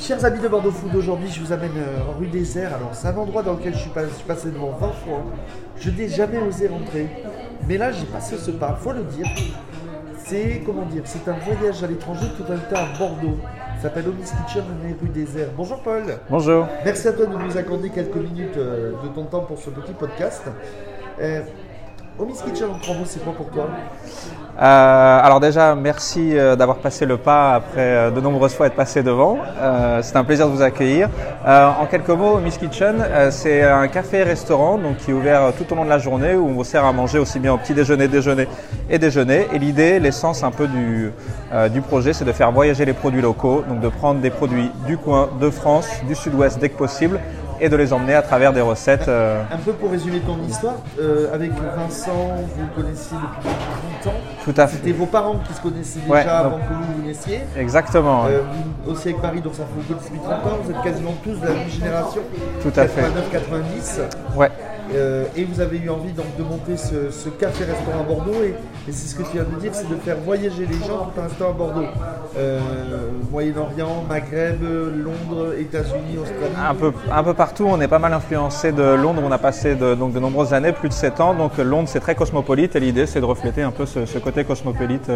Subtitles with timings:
[0.00, 2.74] Chers amis de Bordeaux Food, aujourd'hui je vous amène euh, rue des Airs.
[2.74, 5.24] Alors c'est un endroit dans lequel je suis, passé devant 20 fois.
[5.78, 7.06] Je n'ai jamais osé rentrer.
[7.68, 9.26] Mais là j'ai passé ce pas, faut le dire.
[10.24, 13.36] C'est comment dire, c'est un voyage à l'étranger tout un temps à Bordeaux.
[13.76, 15.50] Ça s'appelle Omis Kitchen, on est rue des Airs.
[15.56, 16.04] Bonjour Paul.
[16.28, 16.66] Bonjour.
[16.84, 19.92] Merci à toi de nous accorder quelques minutes euh, de ton temps pour ce petit
[19.92, 20.44] podcast.
[21.20, 21.42] Euh,
[22.20, 23.66] Omis Kitchen en c'est quoi pour toi
[24.58, 28.74] euh, alors déjà, merci euh, d'avoir passé le pas après euh, de nombreuses fois être
[28.74, 29.38] passé devant.
[30.02, 31.08] c'est un plaisir de vous accueillir.
[31.46, 35.84] en quelques mots, Miss Kitchen, c'est un café-restaurant donc qui est ouvert tout au long
[35.84, 38.48] de la journée où on vous sert à manger aussi bien au petit déjeuner, déjeuner
[38.90, 39.46] et déjeuner.
[39.54, 41.10] Et l'idée, l'essence un peu du,
[41.72, 44.98] du projet, c'est de faire voyager les produits locaux, donc de prendre des produits du
[44.98, 47.18] coin, de France, du sud-ouest dès que possible
[47.60, 49.08] et de les emmener à travers des recettes.
[49.08, 52.12] Euh, un peu pour résumer ton histoire, euh, avec Vincent,
[52.56, 53.48] vous le connaissiez depuis
[54.04, 54.18] longtemps.
[54.44, 54.76] Tout à fait.
[54.76, 57.40] C'était vos parents qui se connaissaient déjà avant que vous vous naissiez.
[57.56, 58.24] Exactement.
[58.26, 58.40] Euh,
[58.86, 61.46] aussi avec Paris, donc ça fait vous depuis 30 ans, vous êtes quasiment tous de
[61.46, 62.22] la même génération.
[62.62, 63.02] Tout à fait.
[63.02, 64.36] 89-90.
[64.36, 64.50] Ouais.
[64.94, 68.42] Euh, et vous avez eu envie donc, de monter ce, café-restaurant à Bordeaux.
[68.44, 68.54] Et,
[68.86, 71.50] c'est ce que tu viens de dire, c'est de faire voyager les gens tout instant
[71.50, 71.86] à Bordeaux.
[72.36, 72.60] Euh,
[73.30, 76.90] Moyen-Orient, Maghreb, Londres, États-Unis, Australie.
[77.10, 79.22] Un peu, partout, on est pas mal influencé de Londres.
[79.24, 81.34] On a passé de, donc, de nombreuses années, plus de 7 ans.
[81.34, 85.10] Donc Londres, c'est très cosmopolite et l'idée, c'est de refléter un peu ce, côté cosmopolite.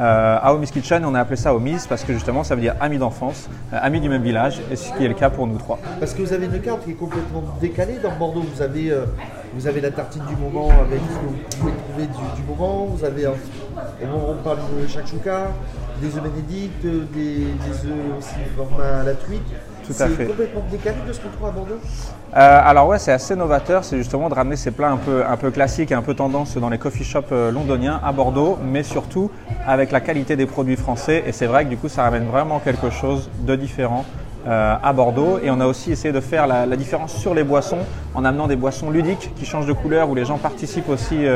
[0.00, 2.60] Euh, euh, à Omis Kitchen, on a appelé ça Omis parce que justement ça veut
[2.60, 5.46] dire amis d'enfance, euh, amis du même village, et ce qui est le cas pour
[5.46, 5.78] nous trois.
[5.98, 8.42] Parce que vous avez une carte qui est complètement décalée dans Bordeaux.
[8.54, 9.04] Vous avez, euh,
[9.82, 12.06] la tartine du moment avec ce que vous pouvez trouver
[12.36, 12.86] du, moment.
[12.86, 13.26] Vous avez,
[14.02, 15.48] on, parle de shakshuka,
[16.00, 19.42] des œufs bénédicts, des, des œufs aussi format à la truite.
[19.92, 21.80] C'est complètement décalé de ce qu'on trouve à Bordeaux?
[22.36, 23.84] Euh, Alors ouais, c'est assez novateur.
[23.84, 26.56] C'est justement de ramener ces plats un peu, un peu classiques et un peu tendance
[26.56, 29.30] dans les coffee shops euh, londoniens à Bordeaux, mais surtout
[29.66, 31.24] avec la qualité des produits français.
[31.26, 34.04] Et c'est vrai que du coup, ça ramène vraiment quelque chose de différent
[34.46, 35.38] euh, à Bordeaux.
[35.42, 37.80] Et on a aussi essayé de faire la, différence sur les boissons
[38.14, 41.26] en amenant des boissons ludiques qui changent de couleur, où les gens participent aussi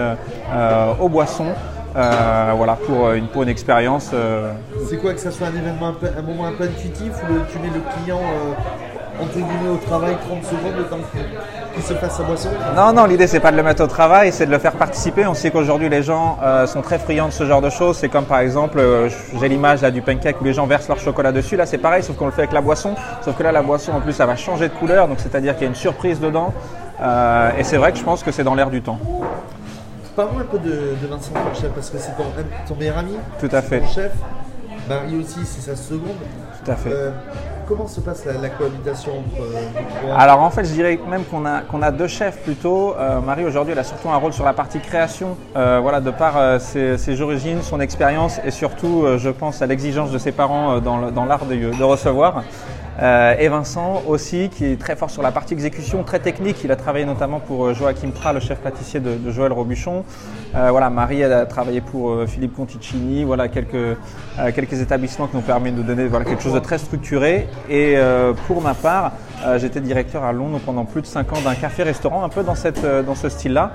[1.01, 1.53] aux boissons.
[1.97, 4.11] Euh, voilà, pour une, pour une expérience.
[4.13, 4.53] Euh.
[4.89, 7.73] C'est quoi que ça soit un événement, un, moment un peu intuitif où tu mets
[7.73, 10.99] le client euh, entre guillemets au travail 30 secondes le temps
[11.73, 12.49] qu'il se fasse sa boisson?
[12.75, 15.25] Non, non, l'idée c'est pas de le mettre au travail, c'est de le faire participer.
[15.25, 17.97] On sait qu'aujourd'hui les gens sont très friands de ce genre de choses.
[17.97, 18.83] C'est comme par exemple,
[19.41, 21.55] j'ai l'image là du pancake où les gens versent leur chocolat dessus.
[21.55, 22.97] Là c'est pareil, sauf qu'on le fait avec la boisson.
[23.23, 25.63] Sauf que là la boisson en plus ça va changer de couleur, donc c'est-à-dire qu'il
[25.63, 26.53] y a une surprise dedans.
[27.57, 28.99] et c'est vrai que je pense que c'est dans l'air du temps.
[30.17, 32.13] Parle-moi un peu de, Vincent, ton chef, parce que c'est
[32.69, 33.15] ton, meilleur ami.
[33.41, 33.81] Tout à fait.
[33.81, 34.13] Ton chef.
[34.89, 36.17] Marie aussi, c'est sa seconde.
[36.65, 36.91] Tout à fait.
[36.93, 37.11] Euh,
[37.67, 41.63] comment se passe la, cohabitation entre euh, Alors en fait, je dirais même qu'on a,
[41.63, 42.95] qu'on a deux chefs plutôt.
[42.95, 46.61] Euh, Marie aujourd'hui, elle a surtout un rôle sur la partie création, voilà, de par
[46.61, 51.47] ses, origines, son expérience et surtout, je pense à l'exigence de ses parents dans l'art
[51.47, 52.45] de, de, recevoir.
[53.03, 56.63] Euh, et Vincent aussi, qui est très fort sur la partie exécution, très technique.
[56.65, 60.05] Il a travaillé notamment pour euh, Joachim Prat, le chef pâtissier de, Joël Robuchon.
[60.55, 63.25] Euh, voilà, Marie a travaillé pour Philippe Conticini.
[63.25, 63.97] Voilà quelques,
[64.55, 67.49] quelques établissements qui nous permis de donner voilà, quelque chose de très structuré.
[67.69, 67.97] Et
[68.47, 69.13] pour ma part,
[69.59, 72.85] j'étais directeur à Londres pendant plus de 5 ans d'un café-restaurant, un peu dans, cette,
[72.85, 73.73] dans ce style-là.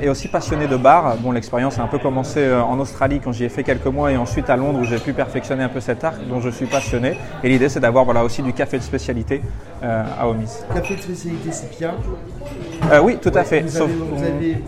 [0.00, 1.16] et aussi passionné de bar.
[1.18, 4.16] Bon, l'expérience a un peu commencé en Australie quand j'y ai fait quelques mois et
[4.16, 7.18] ensuite à Londres où j'ai pu perfectionner un peu cet art dont je suis passionné.
[7.42, 9.42] Et l'idée, c'est d'avoir voilà, aussi du café de spécialité
[9.82, 10.50] euh, à Omis.
[10.74, 13.68] Café de spécialité, c'est euh, Oui, tout à fait.
[13.68, 13.90] Sauf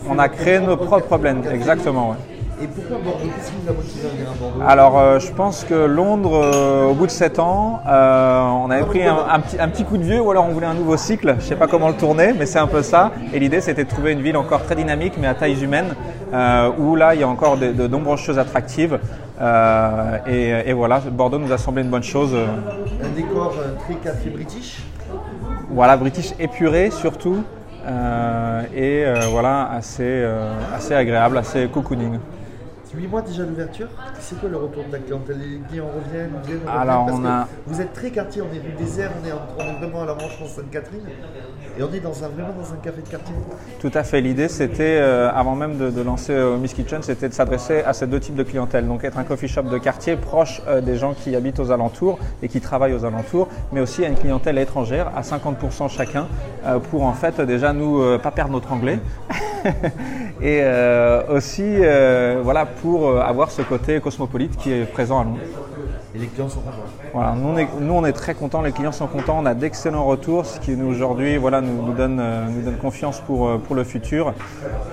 [0.09, 2.17] on, a créé nos propres blends, exactement.
[2.63, 3.25] Et pourquoi Bordeaux?
[3.37, 4.61] Qu'est-ce qui vous a motivé à venir à Bordeaux?
[4.67, 9.41] Alors, euh, je pense que Londres, au bout de 7 ans, on avait pris un,
[9.41, 11.29] petit, un, petit, coup de vieux ou alors on voulait un nouveau cycle.
[11.39, 13.13] Je ne sais pas comment le tourner, mais c'est un peu ça.
[13.33, 15.95] Et l'idée, c'était de trouver une ville encore très dynamique, mais à taille humaine,
[16.79, 18.99] où là, il y a encore de, de nombreuses choses attractives.
[19.41, 22.35] Euh, et, voilà, Bordeaux nous a semblé une bonne chose.
[22.35, 24.83] Un décor euh, très café british?
[25.71, 27.43] Voilà, british épuré surtout.
[27.87, 30.25] Euh, et voilà, assez,
[30.75, 32.19] assez agréable, assez cocooning.
[32.95, 35.39] 8 mois déjà d'ouverture, c'est quoi le retour de la clientèle?
[35.39, 37.47] Les clients reviennent, reviennent, Alors, on a...
[37.67, 40.15] Vous êtes très quartier, on est rue désert, on est, on est vraiment à la
[40.15, 41.03] branche Sainte-Catherine.
[41.79, 43.35] Et on est dans un, vraiment dans un café de quartier.
[43.81, 44.21] Tout à fait.
[44.21, 48.07] L'idée, c'était, euh, avant même de, lancer euh, Miss Kitchen, c'était de s'adresser à ces
[48.07, 48.87] deux types de clientèle.
[48.87, 52.19] Donc être un coffee shop de quartier proche euh, des gens qui habitent aux alentours
[52.43, 56.27] et qui travaillent aux alentours, mais aussi à une clientèle étrangère à 50% chacun,
[56.91, 58.99] pour en fait déjà nous pas perdre notre anglais.
[60.43, 60.63] et
[61.29, 61.77] aussi
[62.43, 65.39] voilà, pour avoir ce côté cosmopolite qui est présent à Londres.
[66.13, 66.77] Et les clients sont contents.
[67.15, 69.55] Voilà, nous on, est, nous, on est très contents, les clients sont contents, on a
[69.55, 73.47] d'excellents retours, ce qui nous aujourd'hui voilà, nous, nous donne, euh, nous donne confiance pour,
[73.47, 74.35] euh, pour le futur.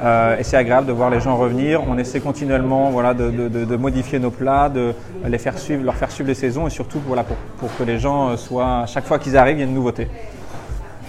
[0.03, 1.81] Euh, et c'est agréable de voir les gens revenir.
[1.89, 4.93] On essaie continuellement voilà, de, de- de- de modifier nos plats, de
[5.25, 7.97] les faire suivre, leur faire suivre les saisons et surtout voilà, pour, pour que les
[7.97, 10.07] gens euh, soient, chaque fois qu'ils arrivent, il y a une nouveauté.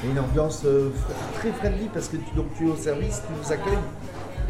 [0.05, 0.89] Et une ambiance euh,
[1.35, 3.79] très friendly parce que donc, tu es au service, tu nous accueilles.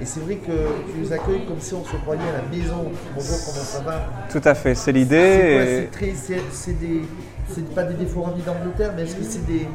[0.00, 0.52] Et c'est vrai que
[0.92, 2.92] tu nous accueilles comme si on se croyait à la maison.
[3.14, 4.04] Bonjour, comment ça va?
[4.30, 5.88] Tout à fait, c'est l'idée.
[6.52, 7.02] C'est des.
[7.50, 9.66] C'est pas des défauts ravis d'Angleterre, mais est-ce que c'est des,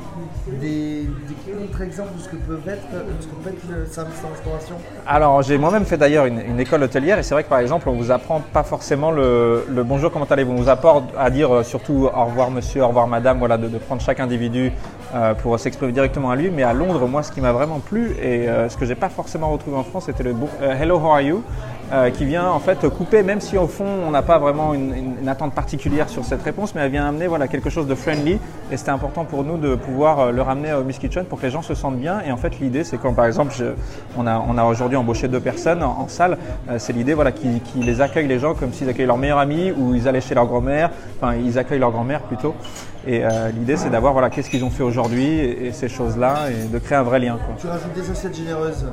[0.62, 4.20] des, des contre-exemples de ce que peut être, de ce que peut être le service
[4.24, 4.76] en restauration?
[5.08, 7.90] Alors, j'ai moi-même fait d'ailleurs une, une école hôtelière et c'est vrai que par exemple,
[7.90, 10.52] on vous apprend pas forcément le, le bonjour, comment allez-vous?
[10.52, 13.68] On vous apporte à dire euh, surtout au revoir monsieur, au revoir madame, voilà, de,
[13.68, 14.72] de prendre chaque individu
[15.14, 16.50] euh, pour s'exprimer directement à lui.
[16.50, 19.10] Mais à Londres, moi, ce qui m'a vraiment plu et euh, ce que j'ai pas
[19.10, 21.44] forcément retrouvé en France, c'était le euh, Hello, how are you
[21.92, 25.18] euh, qui vient en fait couper, même si au fond on n'a pas vraiment une,
[25.22, 28.40] une- attente particulière sur cette réponse, mais elle vient amener voilà, quelque chose de friendly
[28.72, 31.46] et c'était important pour nous de pouvoir euh, le ramener au Miss Kitchen pour que
[31.46, 32.22] les gens se sentent bien.
[32.26, 33.74] Et en fait l'idée c'est quand par exemple je-
[34.18, 36.38] on a, on a aujourd'hui embauché deux personnes en, salle,
[36.78, 39.72] c'est l'idée voilà, qui, qui les accueillent les gens comme s'ils accueillent leur meilleur ami
[39.72, 40.90] ou ils allaient chez leur grand-mère,
[41.22, 42.56] enfin ils accueillent leur grand-mère plutôt.
[43.06, 46.68] Et euh, l'idée c'est d'avoir voilà, qu'est-ce qu'ils ont fait aujourd'hui et, ces choses-là et
[46.68, 47.38] de créer un vrai lien.
[47.60, 48.86] Tu rajoutes des assiettes généreuses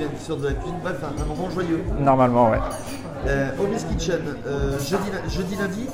[0.00, 0.76] viennent sur de la cuisine.
[0.82, 1.82] Bref, un, un moment joyeux.
[2.00, 2.58] Normalement ouais.
[3.28, 3.50] Euh,
[3.90, 5.86] Kitchen, euh, jeudi, jeudi, lundi.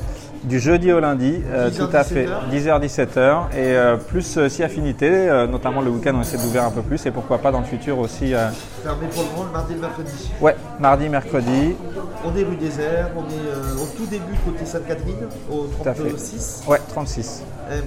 [0.44, 2.81] Du jeudi au lundi, euh, 10h, tout à fait, 17h.
[2.81, 5.11] 10h-17h, et euh, plus si affinité,
[5.50, 7.99] notamment le week-end on essaie d'ouvrir un peu plus, et pourquoi pas dans le futur
[7.99, 8.32] aussi.
[8.85, 10.31] Fermé pour le moment le mardi et le mercredi.
[10.41, 11.75] ouais, mardi, mercredi,
[12.25, 16.08] On est rue des Airs, on est au tout début côté Sainte-Catherine, au à fait.
[16.11, 16.62] 36.
[16.69, 17.43] ouais, 36.
[17.70, 17.81] Euh,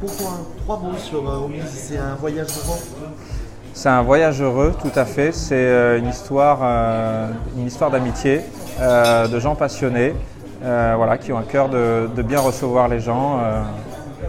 [0.00, 0.30] pourquoi
[0.64, 2.78] trois mots sur Hobby's C'est un voyage de vent
[3.74, 7.26] C'est un voyage heureux, tout à fait, c'est euh, une histoire, euh,
[7.56, 8.40] une histoire d'amitié,
[8.80, 10.14] euh, de gens passionnés,
[10.62, 13.40] voilà, qui ont un cœur de, de bien recevoir les gens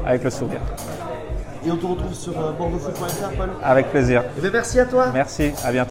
[0.06, 0.60] avec le sourire.
[1.66, 3.50] Et on te retrouve sur bordeauxfoot.fr, Paul?
[3.64, 4.24] Avec plaisir.
[4.38, 5.06] Eh bien, merci à toi.
[5.14, 5.84] Merci, à bientôt.